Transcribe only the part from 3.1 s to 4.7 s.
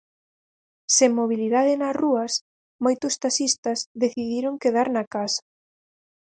taxistas decidiron